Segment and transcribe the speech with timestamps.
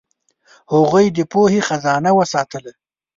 [0.73, 2.71] هغوی د پوهې خزانه وساتله.